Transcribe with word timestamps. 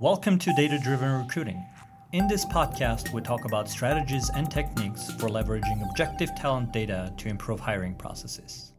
Welcome 0.00 0.38
to 0.38 0.52
Data 0.52 0.78
Driven 0.78 1.10
Recruiting. 1.10 1.66
In 2.12 2.28
this 2.28 2.44
podcast, 2.44 3.12
we 3.12 3.20
talk 3.20 3.44
about 3.44 3.68
strategies 3.68 4.30
and 4.30 4.48
techniques 4.48 5.10
for 5.10 5.28
leveraging 5.28 5.82
objective 5.90 6.32
talent 6.36 6.72
data 6.72 7.12
to 7.16 7.28
improve 7.28 7.58
hiring 7.58 7.96
processes. 7.96 8.74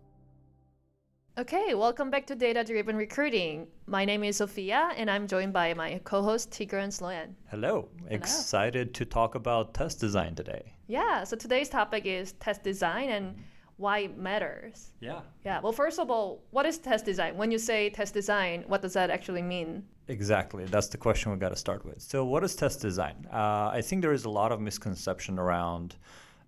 Okay, 1.37 1.73
welcome 1.73 2.09
back 2.09 2.25
to 2.27 2.35
Data 2.35 2.63
Driven 2.63 2.95
Recruiting. 2.95 3.67
My 3.85 4.05
name 4.05 4.23
is 4.23 4.37
Sophia, 4.37 4.91
and 4.95 5.11
I'm 5.11 5.27
joined 5.27 5.51
by 5.51 5.73
my 5.73 6.00
co 6.05 6.23
host 6.23 6.52
Tigran 6.52 6.88
Sloyan. 6.88 7.33
Hello. 7.51 7.89
Hello, 7.97 8.09
excited 8.09 8.93
to 8.93 9.04
talk 9.04 9.36
about 9.36 9.73
test 9.73 9.99
design 9.99 10.36
today. 10.36 10.73
Yeah, 10.88 11.25
so 11.25 11.36
today's 11.36 11.67
topic 11.67 12.05
is 12.05 12.31
test 12.39 12.63
design 12.63 13.09
and 13.09 13.36
why 13.80 14.00
it 14.00 14.18
matters. 14.18 14.91
Yeah. 15.00 15.21
Yeah, 15.45 15.62
well, 15.62 15.71
first 15.71 16.00
of 16.00 16.12
all, 16.12 16.43
what 16.52 16.66
is 16.66 16.77
test 16.77 17.05
design? 17.05 17.38
When 17.38 17.50
you 17.50 17.57
say 17.57 17.89
test 17.89 18.13
design, 18.13 18.66
what 18.68 18.82
does 18.82 18.94
that 18.94 19.09
actually 19.09 19.41
mean? 19.41 19.84
Exactly. 20.09 20.66
That's 20.66 20.88
the 20.88 20.98
question 20.98 21.32
we 21.32 21.38
got 21.38 21.50
to 21.50 21.55
start 21.55 21.86
with. 21.86 22.02
So, 22.02 22.26
what 22.26 22.44
is 22.44 22.55
test 22.55 22.81
design? 22.81 23.27
Uh, 23.31 23.70
I 23.72 23.81
think 23.81 24.02
there 24.02 24.12
is 24.12 24.26
a 24.26 24.30
lot 24.30 24.52
of 24.52 24.59
misconception 24.59 25.39
around 25.39 25.95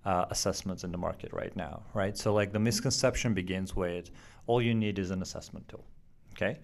uh, 0.04 0.26
assessments 0.30 0.84
in 0.84 0.92
the 0.92 0.98
market 0.98 1.32
right 1.32 1.56
now, 1.56 1.84
right? 1.94 2.18
So, 2.18 2.34
like 2.34 2.52
the 2.52 2.60
misconception 2.60 3.34
begins 3.34 3.76
with 3.76 4.12
all 4.48 4.62
you 4.62 4.74
need 4.74 5.00
is 5.00 5.12
an 5.12 5.22
assessment 5.22 5.70
tool. 5.70 5.86
Okay. 6.34 6.60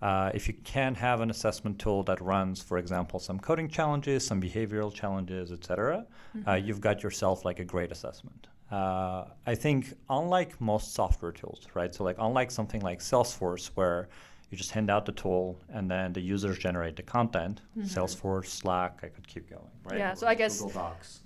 Uh, 0.00 0.30
if 0.32 0.48
you 0.48 0.54
can 0.64 0.94
have 0.94 1.20
an 1.20 1.30
assessment 1.30 1.78
tool 1.78 2.02
that 2.04 2.20
runs, 2.20 2.62
for 2.62 2.78
example, 2.78 3.18
some 3.18 3.38
coding 3.38 3.68
challenges, 3.68 4.24
some 4.24 4.40
behavioral 4.40 4.92
challenges, 4.92 5.52
etc., 5.52 5.98
uh, 5.98 6.38
mm-hmm. 6.38 6.66
you've 6.66 6.80
got 6.80 7.02
yourself 7.02 7.44
like 7.44 7.58
a 7.58 7.64
great 7.64 7.92
assessment. 7.92 8.48
Uh, 8.70 9.24
I 9.46 9.54
think 9.54 9.94
unlike 10.10 10.60
most 10.60 10.94
software 10.94 11.32
tools, 11.32 11.66
right? 11.74 11.94
So 11.94 12.04
like 12.04 12.16
unlike 12.18 12.50
something 12.50 12.82
like 12.82 13.00
Salesforce, 13.00 13.70
where 13.74 14.08
you 14.50 14.56
just 14.56 14.70
hand 14.70 14.90
out 14.90 15.04
the 15.04 15.12
tool 15.12 15.58
and 15.70 15.90
then 15.90 16.12
the 16.12 16.20
users 16.20 16.58
generate 16.58 16.96
the 16.96 17.02
content 17.02 17.60
mm-hmm. 17.76 17.86
salesforce 17.86 18.46
slack 18.46 19.00
i 19.02 19.08
could 19.08 19.26
keep 19.26 19.48
going 19.50 19.62
right 19.84 19.98
yeah 19.98 20.12
or 20.12 20.16
so 20.16 20.26
i 20.26 20.34
guess 20.34 20.64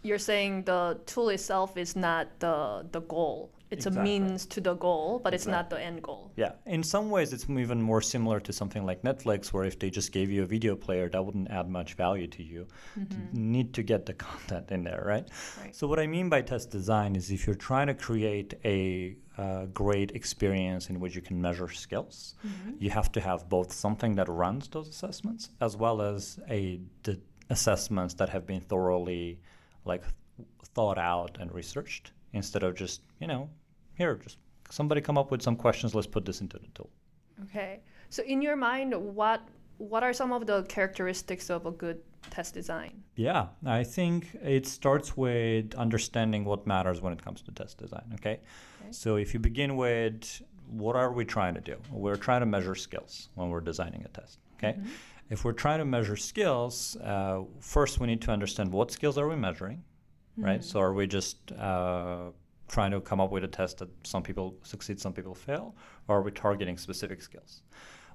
you're 0.03 0.19
saying 0.19 0.63
the 0.65 0.99
tool 1.07 1.29
itself 1.29 1.77
is 1.77 1.95
not 1.95 2.27
the 2.41 2.85
the 2.91 3.01
goal 3.03 3.51
it's 3.73 3.87
exactly. 3.87 4.17
a 4.17 4.21
means 4.21 4.47
to 4.47 4.61
the 4.61 4.75
goal, 4.75 5.21
but 5.25 5.33
exactly. 5.33 5.37
it's 5.37 5.47
not 5.47 5.71
the 5.71 5.81
end 5.81 6.03
goal. 6.03 6.33
Yeah, 6.37 6.53
in 6.67 6.83
some 6.83 7.11
ways, 7.11 7.33
it's 7.33 7.49
even 7.49 7.81
more 7.81 8.03
similar 8.03 8.39
to 8.41 8.53
something 8.53 8.85
like 8.85 9.03
Netflix, 9.03 9.53
where 9.53 9.65
if 9.65 9.79
they 9.79 9.91
just 9.91 10.13
gave 10.13 10.31
you 10.31 10.43
a 10.43 10.47
video 10.47 10.77
player, 10.77 11.09
that 11.09 11.25
wouldn't 11.25 11.51
add 11.51 11.69
much 11.69 11.95
value 11.95 12.27
to 12.29 12.43
you. 12.43 12.67
Mm-hmm. 12.99 13.37
You 13.37 13.43
need 13.43 13.75
to 13.75 13.83
get 13.83 14.07
the 14.07 14.13
content 14.29 14.71
in 14.71 14.85
there, 14.85 15.03
right? 15.07 15.29
right? 15.61 15.75
So 15.75 15.87
what 15.87 15.99
I 15.99 16.07
mean 16.07 16.29
by 16.29 16.43
test 16.43 16.71
design 16.71 17.17
is 17.17 17.31
if 17.31 17.47
you're 17.47 17.55
trying 17.71 17.87
to 17.87 17.95
create 17.95 18.55
a 18.65 19.17
uh, 19.39 19.65
great 19.67 20.11
experience 20.13 20.91
in 20.91 21.01
which 21.01 21.15
you 21.15 21.23
can 21.23 21.41
measure 21.41 21.69
skills, 21.69 22.35
mm-hmm. 22.47 22.73
you 22.79 22.91
have 22.91 23.11
to 23.13 23.21
have 23.21 23.49
both 23.49 23.73
something 23.73 24.15
that 24.17 24.29
runs 24.29 24.69
those 24.69 24.89
assessments 24.89 25.51
as 25.61 25.77
well 25.77 26.03
as 26.03 26.39
a 26.51 26.81
the 27.05 27.19
assessments 27.51 28.15
that 28.15 28.29
have 28.29 28.47
been 28.47 28.61
thoroughly 28.61 29.41
like 29.85 30.03
thought 30.75 30.99
out 30.99 31.39
and 31.41 31.53
researched 31.53 32.13
instead 32.33 32.63
of 32.63 32.75
just 32.75 33.03
you 33.21 33.27
know 33.27 33.49
here, 33.95 34.15
just 34.17 34.39
somebody 34.71 35.01
come 35.01 35.19
up 35.19 35.31
with 35.31 35.43
some 35.43 35.57
questions. 35.57 35.95
Let's 35.95 36.07
put 36.07 36.25
this 36.25 36.41
into 36.41 36.59
the 36.59 36.69
tool. 36.75 36.91
Okay. 37.45 37.81
So 38.09 38.23
in 38.25 38.43
your 38.43 38.57
mind, 38.57 38.95
what 38.95 39.49
what 39.79 40.03
are 40.03 40.13
some 40.13 40.33
of 40.33 40.47
the 40.47 40.63
characteristics 40.65 41.51
of 41.51 41.67
a 41.67 41.71
good 41.71 42.01
test 42.31 42.55
design? 42.55 43.03
Yeah, 43.17 43.47
I 43.67 43.83
think 43.83 44.37
it 44.43 44.67
starts 44.67 45.17
with 45.17 45.75
understanding 45.75 46.45
what 46.45 46.67
matters 46.67 47.01
when 47.01 47.13
it 47.13 47.23
comes 47.23 47.43
to 47.43 47.51
test 47.53 47.79
design. 47.79 48.05
Okay. 48.15 48.41
okay. 48.81 48.93
So 48.93 49.17
if 49.17 49.35
you 49.35 49.41
begin 49.41 49.77
with 49.77 50.43
what 50.69 50.97
are 50.97 51.13
we 51.13 51.25
trying 51.25 51.55
to 51.55 51.61
do? 51.61 51.77
We're 51.91 52.17
trying 52.17 52.41
to 52.41 52.47
measure 52.47 52.75
skills 52.75 53.29
when 53.35 53.51
we're 53.51 53.61
designing 53.61 54.05
a 54.05 54.09
test. 54.09 54.39
Okay. 54.57 54.75
Mm-hmm. 54.79 54.89
If 55.31 55.45
we're 55.45 55.53
trying 55.53 55.79
to 55.79 55.85
measure 55.85 56.17
skills, 56.17 56.97
uh, 56.97 57.43
first 57.61 58.01
we 58.01 58.07
need 58.07 58.23
to 58.23 58.31
understand 58.31 58.71
what 58.71 58.91
skills 58.91 59.19
are 59.19 59.29
we 59.29 59.37
measuring, 59.37 59.79
mm-hmm. 59.79 60.45
right? 60.45 60.65
So 60.65 60.81
are 60.81 60.93
we 60.93 61.07
just 61.07 61.53
uh, 61.53 62.31
trying 62.73 62.91
to 62.91 63.01
come 63.01 63.21
up 63.21 63.31
with 63.31 63.45
a 63.45 63.49
test 63.61 63.79
that 63.79 63.91
some 64.03 64.23
people 64.23 64.57
succeed, 64.63 64.99
some 64.99 65.13
people 65.13 65.35
fail, 65.35 65.77
or 66.09 66.19
are 66.19 66.23
we 66.23 66.33
targeting 66.33 66.77
specific 66.79 67.21
skills? 67.23 67.63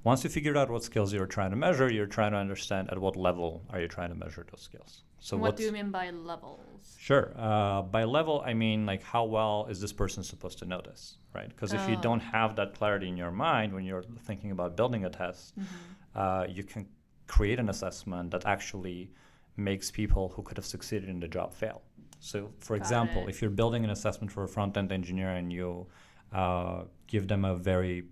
Once 0.03 0.23
you 0.23 0.29
figure 0.29 0.57
out 0.57 0.69
what 0.69 0.83
skills 0.83 1.13
you're 1.13 1.33
trying 1.37 1.51
to 1.51 1.55
measure, 1.55 1.91
you're 1.91 2.13
trying 2.19 2.31
to 2.31 2.37
understand 2.37 2.89
at 2.91 2.97
what 2.97 3.15
level 3.15 3.63
are 3.69 3.79
you 3.79 3.87
trying 3.87 4.09
to 4.09 4.15
measure 4.15 4.45
those 4.51 4.61
skills. 4.61 5.03
So 5.19 5.37
what 5.37 5.57
do 5.57 5.63
you 5.63 5.71
mean 5.71 5.91
by 5.91 6.09
levels? 6.11 6.95
Sure. 6.99 7.33
Uh, 7.37 7.81
by 7.81 8.03
level, 8.03 8.43
I 8.45 8.53
mean 8.53 8.85
like 8.85 9.03
how 9.03 9.25
well 9.25 9.67
is 9.69 9.79
this 9.81 9.93
person 9.93 10.23
supposed 10.23 10.59
to 10.59 10.65
know 10.65 10.81
this, 10.81 11.17
right? 11.33 11.49
Because 11.49 11.73
if 11.73 11.81
oh. 11.85 11.89
you 11.89 11.97
don't 11.97 12.19
have 12.19 12.55
that 12.55 12.73
clarity 12.75 13.07
in 13.07 13.17
your 13.17 13.31
mind 13.31 13.73
when 13.73 13.83
you're 13.83 14.05
thinking 14.25 14.51
about 14.51 14.77
building 14.77 15.05
a 15.05 15.09
test, 15.09 15.59
mm-hmm. 15.59 16.19
uh, 16.19 16.45
you 16.47 16.63
can 16.63 16.87
create 17.27 17.59
an 17.59 17.69
assessment 17.69 18.31
that 18.31 18.45
actually 18.45 19.11
makes 19.57 19.89
people 19.91 20.29
who 20.29 20.41
could 20.43 20.57
have 20.57 20.65
succeeded 20.65 21.09
in 21.09 21.19
the 21.19 21.27
job 21.27 21.53
fail. 21.53 21.81
So, 22.19 22.51
for 22.59 22.77
Got 22.77 22.83
example, 22.83 23.23
it. 23.23 23.29
if 23.29 23.41
you're 23.41 23.51
building 23.51 23.83
an 23.83 23.89
assessment 23.89 24.31
for 24.31 24.43
a 24.43 24.47
front 24.47 24.77
end 24.77 24.91
engineer 24.91 25.29
and 25.29 25.51
you 25.51 25.87
uh, 26.33 26.83
give 27.07 27.27
them 27.27 27.45
a 27.45 27.55
very 27.55 28.05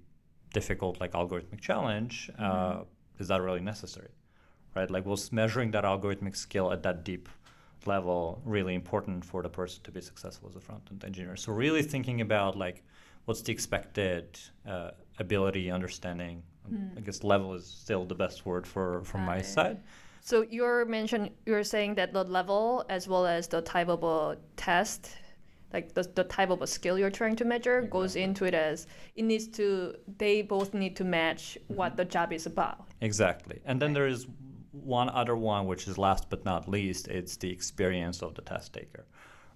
difficult, 0.53 0.99
like 0.99 1.13
algorithmic 1.13 1.61
challenge, 1.61 2.29
uh, 2.38 2.43
mm-hmm. 2.43 2.81
uh, 2.81 2.83
is 3.19 3.27
that 3.27 3.41
really 3.41 3.61
necessary? 3.61 4.09
Right? 4.75 4.89
Like, 4.89 5.05
was 5.05 5.31
measuring 5.31 5.71
that 5.71 5.83
algorithmic 5.83 6.35
skill 6.35 6.71
at 6.71 6.83
that 6.83 7.03
deep 7.03 7.29
level 7.85 8.41
really 8.45 8.73
important 8.73 9.23
for 9.23 9.41
the 9.41 9.49
person 9.49 9.83
to 9.83 9.91
be 9.91 10.01
successful 10.01 10.49
as 10.49 10.55
a 10.55 10.59
front 10.59 10.83
end 10.91 11.03
engineer? 11.03 11.35
So, 11.35 11.51
really 11.51 11.81
thinking 11.81 12.22
about 12.22 12.57
like 12.57 12.83
what's 13.25 13.41
the 13.41 13.51
expected 13.51 14.39
uh, 14.67 14.91
ability, 15.19 15.69
understanding. 15.69 16.43
Mm. 16.72 16.97
I 16.97 17.01
guess 17.01 17.23
level 17.23 17.53
is 17.53 17.66
still 17.66 18.05
the 18.05 18.16
best 18.16 18.45
word 18.45 18.66
for 18.66 19.03
from 19.03 19.22
Got 19.22 19.27
my 19.27 19.37
it. 19.37 19.45
side. 19.45 19.79
So 20.25 20.41
you're 20.50 20.86
mentioned 20.86 21.30
you're 21.46 21.63
saying 21.63 21.94
that 21.96 22.12
the 22.12 22.24
level 22.24 22.84
as 22.90 23.08
well 23.08 23.28
as 23.28 23.47
the 23.47 23.62
type 23.62 23.90
of 23.90 24.03
a 24.03 24.38
test, 24.58 25.12
like 25.72 25.94
the, 25.94 26.02
the 26.16 26.24
type 26.24 26.50
of 26.50 26.63
a 26.63 26.68
skill 26.68 26.97
you're 26.97 27.12
trying 27.12 27.36
to 27.36 27.46
measure 27.46 27.78
exactly. 27.78 28.00
goes 28.00 28.16
into 28.16 28.46
it 28.46 28.56
as 28.56 28.88
it 29.16 29.22
needs 29.22 29.47
to 29.50 29.94
they 30.18 30.41
both 30.41 30.74
need 30.74 30.96
to 30.96 31.03
match 31.03 31.59
mm-hmm. 31.62 31.75
what 31.75 31.96
the 31.96 32.03
job 32.03 32.34
is 32.34 32.47
about. 32.47 32.88
Exactly. 33.02 33.62
And 33.66 33.80
then 33.80 33.94
there 33.94 34.08
is 34.08 34.25
one 34.72 35.09
other 35.09 35.35
one 35.35 35.68
which 35.68 35.88
is 35.88 36.00
last 36.00 36.28
but 36.31 36.44
not 36.44 36.68
least, 36.68 37.08
it's 37.08 37.38
the 37.38 37.52
experience 37.52 38.24
of 38.24 38.34
the 38.34 38.41
test 38.41 38.74
taker. 38.74 39.06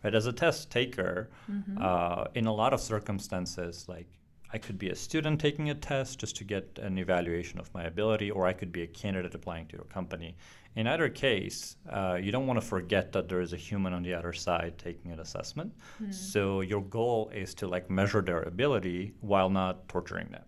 Right? 0.03 0.13
As 0.13 0.27
a 0.27 0.33
test 0.33 0.69
taker, 0.69 1.31
mm-hmm. 1.51 1.79
uh, 1.81 2.25
in 2.35 2.45
a 2.45 2.53
lot 2.53 2.75
of 2.75 2.79
circumstances, 2.79 3.85
like 3.89 4.18
I 4.51 4.57
could 4.57 4.79
be 4.79 4.89
a 4.89 4.95
student 4.95 5.39
taking 5.39 5.69
a 5.69 5.75
test 5.75 6.19
just 6.19 6.35
to 6.37 6.43
get 6.43 6.79
an 6.81 6.97
evaluation 6.97 7.59
of 7.59 7.71
my 7.73 7.83
ability, 7.83 8.31
or 8.31 8.47
I 8.47 8.53
could 8.53 8.71
be 8.71 8.81
a 8.81 8.87
candidate 8.87 9.35
applying 9.35 9.67
to 9.67 9.75
your 9.75 9.85
company. 9.85 10.35
In 10.75 10.87
either 10.87 11.09
case, 11.09 11.75
uh, 11.91 12.17
you 12.21 12.31
don't 12.31 12.47
want 12.47 12.59
to 12.59 12.65
forget 12.65 13.11
that 13.11 13.27
there 13.29 13.41
is 13.41 13.53
a 13.53 13.57
human 13.57 13.93
on 13.93 14.01
the 14.01 14.13
other 14.13 14.33
side 14.33 14.77
taking 14.77 15.11
an 15.11 15.19
assessment. 15.19 15.73
Mm. 16.01 16.13
So 16.13 16.61
your 16.61 16.81
goal 16.81 17.31
is 17.33 17.53
to 17.55 17.67
like 17.67 17.89
measure 17.89 18.21
their 18.21 18.41
ability 18.43 19.13
while 19.21 19.49
not 19.49 19.87
torturing 19.87 20.29
them. 20.29 20.43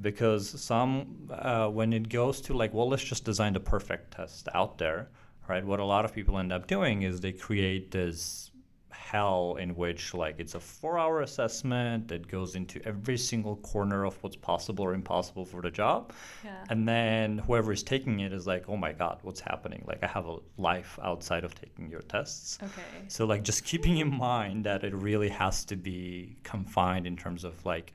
Because 0.00 0.48
some, 0.48 1.28
uh, 1.30 1.68
when 1.68 1.92
it 1.92 2.08
goes 2.08 2.40
to 2.42 2.54
like, 2.54 2.72
well, 2.72 2.88
let's 2.88 3.02
just 3.02 3.24
design 3.24 3.52
the 3.52 3.60
perfect 3.60 4.12
test 4.12 4.48
out 4.54 4.78
there, 4.78 5.08
right? 5.48 5.64
What 5.64 5.80
a 5.80 5.84
lot 5.84 6.04
of 6.04 6.12
people 6.12 6.38
end 6.38 6.52
up 6.52 6.68
doing 6.68 7.02
is 7.02 7.20
they 7.20 7.32
create 7.32 7.90
this 7.90 8.52
hell 9.10 9.56
in 9.58 9.70
which 9.74 10.14
like 10.14 10.36
it's 10.38 10.54
a 10.54 10.60
four 10.60 10.98
hour 10.98 11.22
assessment 11.22 12.06
that 12.08 12.28
goes 12.28 12.54
into 12.54 12.80
every 12.86 13.18
single 13.18 13.56
corner 13.56 14.04
of 14.04 14.14
what's 14.22 14.36
possible 14.36 14.84
or 14.84 14.94
impossible 14.94 15.44
for 15.44 15.60
the 15.62 15.70
job. 15.70 16.12
Yeah. 16.44 16.64
and 16.70 16.88
then 16.88 17.38
whoever 17.38 17.72
is 17.72 17.82
taking 17.82 18.20
it 18.20 18.32
is 18.32 18.46
like 18.46 18.64
oh 18.68 18.76
my 18.76 18.92
god 18.92 19.18
what's 19.22 19.40
happening? 19.40 19.82
Like 19.86 20.02
i 20.02 20.06
have 20.06 20.26
a 20.26 20.36
life 20.58 20.98
outside 21.02 21.44
of 21.44 21.54
taking 21.54 21.90
your 21.90 22.02
tests. 22.02 22.58
Okay. 22.62 22.98
So 23.08 23.24
like 23.26 23.42
just 23.42 23.64
keeping 23.64 23.96
in 23.98 24.10
mind 24.30 24.64
that 24.64 24.84
it 24.84 24.94
really 24.94 25.28
has 25.42 25.64
to 25.70 25.76
be 25.76 26.36
confined 26.42 27.06
in 27.06 27.16
terms 27.16 27.42
of 27.44 27.54
like 27.66 27.92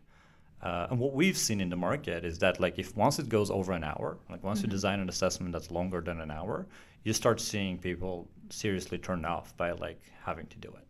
uh, 0.62 0.88
and 0.90 1.00
what 1.00 1.14
we've 1.14 1.38
seen 1.38 1.62
in 1.62 1.70
the 1.70 1.76
market 1.76 2.26
is 2.26 2.40
that 2.40 2.60
like 2.60 2.80
if 2.80 2.96
once 2.98 3.20
it 3.20 3.30
goes 3.30 3.50
over 3.52 3.72
an 3.72 3.84
hour 3.84 4.18
like 4.30 4.44
once 4.44 4.60
mm-hmm. 4.60 4.68
you 4.68 4.78
design 4.78 5.00
an 5.00 5.10
assessment 5.10 5.54
that's 5.54 5.70
longer 5.72 6.02
than 6.02 6.20
an 6.22 6.32
hour 6.32 6.66
you 7.04 7.14
start 7.14 7.40
seeing 7.40 7.78
people 7.78 8.28
seriously 8.50 8.98
turned 8.98 9.26
off 9.26 9.56
by 9.58 9.72
like 9.72 10.02
having 10.26 10.48
to 10.48 10.58
do 10.58 10.70
it 10.70 10.86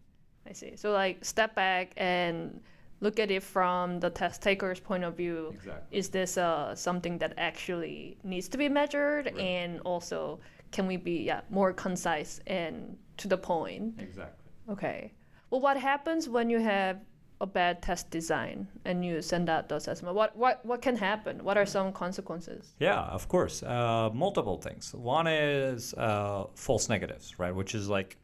I 0.48 0.54
see. 0.54 0.76
So 0.76 0.92
like 0.92 1.24
step 1.24 1.56
back 1.56 1.94
and 1.98 2.60
look 3.02 3.20
at 3.20 3.32
it 3.32 3.44
from 3.44 4.00
the 4.00 4.10
test 4.10 4.42
taker's 4.42 4.80
point 4.80 5.04
of 5.04 5.16
view. 5.18 5.52
Exactly. 5.54 5.98
Is 5.98 6.10
this 6.10 6.38
uh, 6.38 6.76
something 6.76 7.18
that 7.20 7.34
actually 7.38 8.18
needs 8.24 8.48
to 8.50 8.58
be 8.58 8.70
measured, 8.70 9.26
right. 9.26 9.38
and 9.38 9.80
also 9.82 10.40
can 10.72 10.88
we 10.88 10.98
be 10.98 11.24
yeah, 11.24 11.42
more 11.50 11.74
concise 11.74 12.40
and 12.48 12.98
to 13.18 13.28
the 13.28 13.38
point? 13.38 13.96
Exactly. 14.00 14.52
Okay. 14.70 15.14
Well, 15.50 15.62
what 15.62 15.78
happens 15.78 16.28
when 16.28 16.50
you 16.50 16.60
have 16.60 17.00
a 17.42 17.46
bad 17.46 17.82
test 17.82 18.10
design 18.10 18.68
and 18.86 19.06
you 19.06 19.22
send 19.22 19.50
out 19.50 19.70
the 19.70 19.76
assessment? 19.76 20.16
What 20.16 20.36
what 20.36 20.66
what 20.66 20.82
can 20.82 20.96
happen? 20.96 21.44
What 21.44 21.58
are 21.58 21.66
some 21.66 21.92
consequences? 21.92 22.74
Yeah, 22.80 23.02
of 23.02 23.28
course. 23.28 23.64
Uh, 23.64 24.10
multiple 24.14 24.58
things. 24.58 24.94
One 24.94 25.28
is 25.28 25.94
uh, 25.94 26.46
false 26.56 26.90
negatives, 26.90 27.38
right? 27.40 27.54
Which 27.54 27.76
is 27.76 27.90
like 27.90 28.18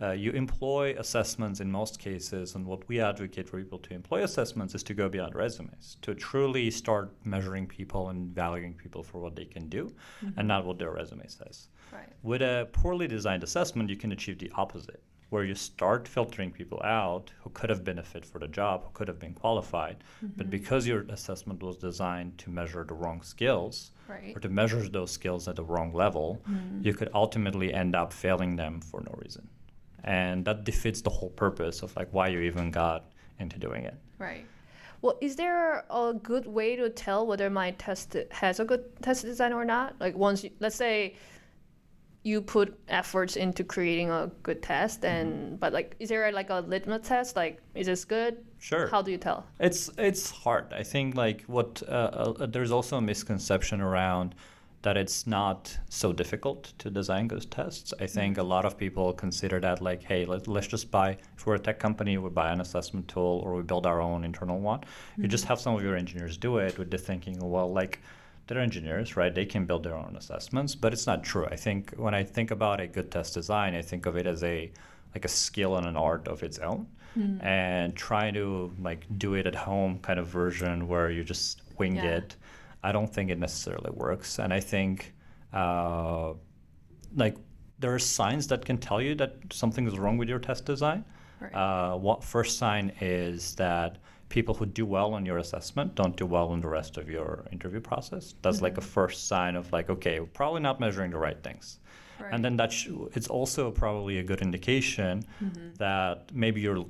Uh, 0.00 0.12
you 0.12 0.30
employ 0.32 0.94
assessments 0.98 1.60
in 1.60 1.70
most 1.70 1.98
cases, 1.98 2.54
and 2.54 2.64
what 2.64 2.86
we 2.88 3.00
advocate 3.00 3.48
for 3.48 3.58
people 3.58 3.78
to 3.80 3.94
employ 3.94 4.22
assessments 4.22 4.74
is 4.74 4.82
to 4.84 4.94
go 4.94 5.08
beyond 5.08 5.34
resumes, 5.34 5.96
to 6.02 6.14
truly 6.14 6.70
start 6.70 7.12
measuring 7.24 7.66
people 7.66 8.10
and 8.10 8.34
valuing 8.34 8.74
people 8.74 9.02
for 9.02 9.20
what 9.20 9.34
they 9.34 9.44
can 9.44 9.68
do 9.68 9.92
and 10.36 10.46
not 10.46 10.64
what 10.64 10.78
their 10.78 10.92
resume 10.92 11.26
says. 11.26 11.68
Right. 11.92 12.12
With 12.22 12.42
a 12.42 12.68
poorly 12.72 13.08
designed 13.08 13.42
assessment, 13.42 13.90
you 13.90 13.96
can 13.96 14.12
achieve 14.12 14.38
the 14.38 14.50
opposite, 14.54 15.02
where 15.30 15.44
you 15.44 15.54
start 15.54 16.06
filtering 16.06 16.50
people 16.50 16.80
out 16.84 17.32
who 17.40 17.50
could 17.50 17.68
have 17.68 17.82
been 17.82 17.98
a 17.98 18.02
fit 18.02 18.24
for 18.24 18.38
the 18.38 18.46
job, 18.46 18.84
who 18.84 18.90
could 18.92 19.08
have 19.08 19.18
been 19.18 19.34
qualified, 19.34 19.96
but 20.22 20.46
mm-hmm. 20.46 20.50
because 20.50 20.86
your 20.86 21.02
assessment 21.08 21.62
was 21.62 21.76
designed 21.76 22.38
to 22.38 22.50
measure 22.50 22.84
the 22.84 22.94
wrong 22.94 23.22
skills 23.22 23.90
Right. 24.08 24.36
or 24.36 24.40
to 24.40 24.48
measure 24.48 24.88
those 24.88 25.10
skills 25.10 25.48
at 25.48 25.56
the 25.56 25.64
wrong 25.64 25.92
level, 25.92 26.40
mm-hmm. 26.48 26.80
you 26.80 26.94
could 26.94 27.10
ultimately 27.12 27.74
end 27.74 27.96
up 27.96 28.12
failing 28.12 28.54
them 28.54 28.80
for 28.80 29.00
no 29.00 29.12
reason. 29.20 29.48
And 30.04 30.44
that 30.44 30.62
defeats 30.62 31.00
the 31.00 31.10
whole 31.10 31.30
purpose 31.30 31.82
of 31.82 31.96
like 31.96 32.08
why 32.12 32.28
you 32.28 32.38
even 32.40 32.70
got 32.70 33.10
into 33.40 33.58
doing 33.58 33.82
it. 33.82 33.96
Right. 34.18 34.46
Well, 35.02 35.18
is 35.20 35.36
there 35.36 35.84
a 35.90 36.14
good 36.14 36.46
way 36.46 36.76
to 36.76 36.88
tell 36.88 37.26
whether 37.26 37.50
my 37.50 37.72
test 37.72 38.16
has 38.30 38.60
a 38.60 38.64
good 38.64 38.84
test 39.02 39.22
design 39.22 39.52
or 39.52 39.64
not? 39.64 39.96
Like 40.00 40.16
once, 40.16 40.44
you, 40.44 40.50
let's 40.60 40.76
say, 40.76 41.16
you 42.26 42.42
put 42.42 42.76
efforts 42.88 43.36
into 43.36 43.62
creating 43.62 44.10
a 44.10 44.30
good 44.42 44.60
test, 44.60 45.04
and 45.04 45.60
but 45.60 45.72
like, 45.72 45.94
is 46.00 46.08
there 46.08 46.30
like 46.32 46.50
a 46.50 46.60
litmus 46.60 47.06
test? 47.06 47.36
Like, 47.36 47.60
is 47.74 47.86
this 47.86 48.04
good? 48.04 48.44
Sure. 48.58 48.88
How 48.88 49.00
do 49.00 49.12
you 49.12 49.18
tell? 49.18 49.46
It's 49.60 49.90
it's 49.96 50.30
hard. 50.30 50.72
I 50.72 50.82
think 50.82 51.14
like 51.14 51.44
what 51.46 51.82
uh, 51.88 52.34
uh, 52.40 52.46
there's 52.46 52.72
also 52.72 52.96
a 52.96 53.00
misconception 53.00 53.80
around 53.80 54.34
that 54.82 54.96
it's 54.96 55.26
not 55.26 55.78
so 55.88 56.12
difficult 56.12 56.72
to 56.78 56.90
design 56.90 57.28
those 57.28 57.46
tests. 57.46 57.94
I 58.00 58.06
think 58.06 58.38
a 58.38 58.42
lot 58.42 58.64
of 58.64 58.76
people 58.76 59.12
consider 59.12 59.58
that 59.60 59.80
like, 59.80 60.02
hey, 60.02 60.24
let, 60.24 60.46
let's 60.46 60.66
just 60.66 60.90
buy. 60.90 61.16
If 61.36 61.46
we're 61.46 61.56
a 61.56 61.58
tech 61.58 61.78
company, 61.78 62.18
we 62.18 62.30
buy 62.30 62.52
an 62.52 62.60
assessment 62.60 63.08
tool 63.08 63.40
or 63.44 63.54
we 63.54 63.62
build 63.62 63.84
our 63.86 64.00
own 64.00 64.24
internal 64.24 64.60
one. 64.60 64.80
You 65.16 65.26
just 65.26 65.44
have 65.46 65.60
some 65.60 65.74
of 65.74 65.82
your 65.82 65.96
engineers 65.96 66.36
do 66.36 66.58
it 66.58 66.78
with 66.78 66.90
the 66.90 66.98
thinking, 66.98 67.38
well, 67.40 67.72
like 67.72 68.00
they're 68.46 68.60
engineers, 68.60 69.16
right? 69.16 69.34
They 69.34 69.44
can 69.46 69.64
build 69.66 69.82
their 69.82 69.94
own 69.96 70.14
assessments, 70.16 70.74
but 70.74 70.92
it's 70.92 71.06
not 71.06 71.24
true. 71.24 71.46
I 71.46 71.56
think 71.56 71.92
when 71.96 72.14
I 72.14 72.22
think 72.22 72.50
about 72.50 72.80
a 72.80 72.86
good 72.86 73.10
test 73.10 73.34
design, 73.34 73.74
I 73.74 73.82
think 73.82 74.06
of 74.06 74.16
it 74.16 74.26
as 74.26 74.42
a 74.44 74.70
like 75.14 75.24
a 75.24 75.28
skill 75.28 75.76
and 75.76 75.86
an 75.86 75.96
art 75.96 76.28
of 76.28 76.42
its 76.42 76.58
own, 76.58 76.86
and 77.40 77.96
trying 77.96 78.34
to 78.34 78.70
like 78.82 79.06
do 79.18 79.34
it 79.34 79.46
at 79.46 79.54
home 79.54 79.98
kind 80.00 80.18
of 80.18 80.26
version 80.28 80.86
where 80.88 81.10
you 81.10 81.24
just 81.24 81.62
wing 81.78 81.96
Yeah. 81.96 82.16
it. 82.18 82.36
I 82.82 82.92
don't 82.92 83.12
think 83.12 83.30
it 83.30 83.38
necessarily 83.38 83.90
works, 83.90 84.38
and 84.38 84.52
I 84.52 84.60
think 84.60 85.14
uh, 85.52 86.34
like 87.16 87.36
there 87.78 87.94
are 87.94 87.98
signs 87.98 88.46
that 88.48 88.64
can 88.64 88.78
tell 88.78 89.00
you 89.02 89.14
that 89.16 89.34
something 89.52 89.86
is 89.86 89.98
wrong 89.98 90.18
with 90.18 90.28
your 90.28 90.38
test 90.38 90.64
design. 90.66 91.04
Right. 91.40 91.54
Uh, 91.54 91.96
what 91.96 92.22
first 92.24 92.58
sign 92.58 92.92
is 93.00 93.54
that 93.56 93.98
people 94.28 94.54
who 94.54 94.66
do 94.66 94.84
well 94.84 95.14
on 95.14 95.24
your 95.24 95.38
assessment 95.38 95.94
don't 95.94 96.16
do 96.16 96.26
well 96.26 96.52
in 96.52 96.60
the 96.60 96.68
rest 96.68 96.96
of 96.96 97.08
your 97.08 97.44
interview 97.52 97.80
process. 97.80 98.34
That's 98.42 98.60
like 98.60 98.76
a 98.76 98.80
mm-hmm. 98.80 98.90
first 98.90 99.28
sign 99.28 99.56
of 99.56 99.72
like, 99.72 99.88
okay, 99.90 100.20
we're 100.20 100.26
probably 100.26 100.60
not 100.60 100.80
measuring 100.80 101.10
the 101.10 101.18
right 101.18 101.40
things. 101.42 101.78
Right. 102.20 102.32
And 102.32 102.44
then 102.44 102.56
that's 102.56 102.74
sh- 102.74 102.88
it's 103.14 103.28
also 103.28 103.70
probably 103.70 104.18
a 104.18 104.22
good 104.22 104.40
indication 104.40 105.24
mm-hmm. 105.42 105.74
that 105.78 106.30
maybe 106.32 106.60
you're, 106.60 106.84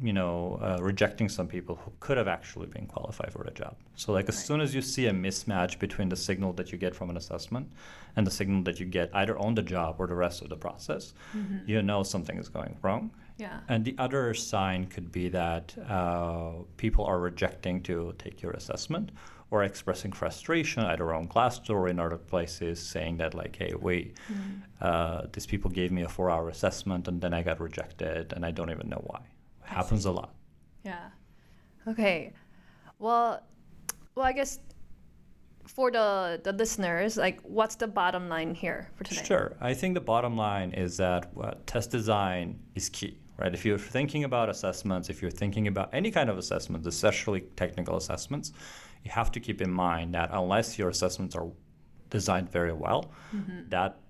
you 0.00 0.12
know, 0.12 0.58
uh, 0.62 0.78
rejecting 0.80 1.28
some 1.28 1.48
people 1.48 1.74
who 1.76 1.92
could 2.00 2.16
have 2.16 2.28
actually 2.28 2.66
been 2.66 2.86
qualified 2.86 3.32
for 3.32 3.42
the 3.44 3.50
job. 3.50 3.74
So 3.96 4.12
like 4.12 4.28
as 4.28 4.36
Right. 4.36 4.46
soon 4.46 4.60
as 4.60 4.74
you 4.74 4.80
see 4.82 5.06
a 5.06 5.12
mismatch 5.12 5.78
between 5.78 6.08
the 6.08 6.16
signal 6.16 6.52
that 6.54 6.70
you 6.72 6.78
get 6.78 6.94
from 6.94 7.10
an 7.10 7.16
assessment 7.16 7.66
and 8.16 8.26
the 8.26 8.30
signal 8.30 8.62
that 8.64 8.78
you 8.78 8.86
get 8.86 9.10
either 9.14 9.36
on 9.38 9.54
the 9.54 9.62
job 9.62 9.96
or 9.98 10.06
the 10.06 10.14
rest 10.14 10.42
of 10.42 10.48
the 10.50 10.56
process, 10.56 11.14
you 11.66 11.82
know 11.82 12.02
something 12.04 12.38
is 12.38 12.48
going 12.48 12.76
wrong. 12.82 13.10
Yeah. 13.38 13.60
And 13.68 13.84
the 13.84 13.94
other 13.98 14.34
sign 14.34 14.86
could 14.86 15.10
be 15.12 15.28
that 15.30 15.76
uh, 15.88 16.52
people 16.76 17.04
are 17.04 17.18
rejecting 17.20 17.82
to 17.84 18.14
take 18.18 18.42
your 18.42 18.52
assessment 18.52 19.10
or 19.50 19.62
expressing 19.64 20.12
frustration 20.12 20.82
either 20.84 21.12
on 21.14 21.26
Glassdoor 21.26 21.70
or 21.76 21.88
in 21.88 21.98
other 21.98 22.18
places, 22.18 22.78
saying 22.80 23.16
that 23.16 23.34
like, 23.34 23.56
hey, 23.56 23.74
wait, 23.80 24.16
uh, 24.80 25.22
these 25.32 25.46
people 25.46 25.70
gave 25.70 25.90
me 25.90 26.02
a 26.02 26.08
four-hour 26.08 26.48
assessment 26.48 27.08
and 27.08 27.20
then 27.20 27.32
I 27.32 27.42
got 27.42 27.58
rejected 27.60 28.32
and 28.34 28.44
I 28.44 28.50
don't 28.50 28.70
even 28.70 28.88
know 28.88 29.02
why. 29.06 29.20
Happens 29.68 30.04
a 30.06 30.12
lot. 30.12 30.34
Yeah. 30.84 31.10
Okay. 31.86 32.32
Well, 32.98 33.42
well, 34.14 34.26
I 34.26 34.32
guess 34.32 34.58
for 35.66 35.90
the 35.90 36.40
the 36.42 36.52
listeners, 36.52 37.16
like, 37.16 37.40
what's 37.42 37.76
the 37.76 37.86
bottom 37.86 38.28
line 38.28 38.54
here 38.54 38.90
for 38.96 39.04
today? 39.04 39.24
Sure. 39.24 39.56
I 39.60 39.74
think 39.74 39.94
the 39.94 40.00
bottom 40.00 40.36
line 40.36 40.72
is 40.72 40.96
that 40.96 41.30
uh, 41.40 41.52
test 41.66 41.90
design 41.90 42.58
is 42.74 42.88
key, 42.88 43.18
right? 43.36 43.54
If 43.54 43.64
you're 43.64 43.78
thinking 43.78 44.24
about 44.24 44.48
assessments, 44.48 45.10
if 45.10 45.22
you're 45.22 45.30
thinking 45.30 45.68
about 45.68 45.90
any 45.92 46.10
kind 46.10 46.30
of 46.30 46.38
assessments, 46.38 46.86
especially 46.86 47.42
technical 47.56 47.96
assessments, 47.96 48.52
you 49.04 49.10
have 49.10 49.30
to 49.32 49.40
keep 49.40 49.60
in 49.60 49.70
mind 49.70 50.14
that 50.14 50.30
unless 50.32 50.78
your 50.78 50.88
assessments 50.88 51.36
are 51.36 51.48
designed 52.10 52.50
very 52.50 52.72
well, 52.72 53.12
that 53.68 54.00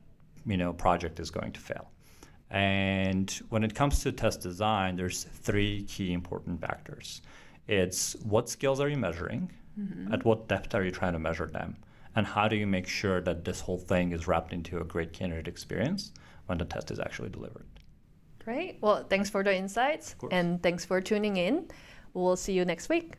you 0.46 0.56
know 0.56 0.72
project 0.72 1.20
is 1.20 1.31
going 1.31 1.52
to 1.52 1.61
fail. 1.61 1.90
And 2.50 3.30
when 3.50 3.62
it 3.62 3.74
comes 3.74 4.02
to 4.02 4.12
test 4.12 4.40
design, 4.40 4.96
there's 4.96 5.24
three 5.24 5.84
key 5.84 6.12
important 6.12 6.60
factors. 6.60 7.22
It's 7.66 8.14
what 8.22 8.48
skills 8.48 8.80
are 8.80 8.88
you 8.88 8.96
measuring? 8.96 9.52
Mm-hmm. 9.78 10.12
At 10.12 10.24
what 10.24 10.48
depth 10.48 10.74
are 10.74 10.82
you 10.82 10.90
trying 10.90 11.12
to 11.12 11.18
measure 11.18 11.46
them? 11.46 11.76
And 12.16 12.26
how 12.26 12.48
do 12.48 12.56
you 12.56 12.66
make 12.66 12.88
sure 12.88 13.20
that 13.20 13.44
this 13.44 13.60
whole 13.60 13.78
thing 13.78 14.12
is 14.12 14.26
wrapped 14.26 14.52
into 14.52 14.80
a 14.80 14.84
great 14.84 15.12
candidate 15.12 15.46
experience 15.46 16.12
when 16.46 16.58
the 16.58 16.64
test 16.64 16.90
is 16.90 16.98
actually 16.98 17.28
delivered? 17.28 17.66
Great. 18.42 18.78
Well, 18.80 19.04
thanks 19.08 19.28
for 19.28 19.44
the 19.44 19.54
insights 19.54 20.16
and 20.30 20.62
thanks 20.62 20.84
for 20.84 21.00
tuning 21.00 21.36
in. 21.36 21.68
We'll 22.14 22.36
see 22.36 22.54
you 22.54 22.64
next 22.64 22.88
week. 22.88 23.16